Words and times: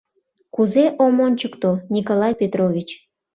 —Кузе 0.55 0.85
ом 1.03 1.15
ончыкто, 1.25 1.71
Николай 1.93 2.33
Петрович. 2.41 2.89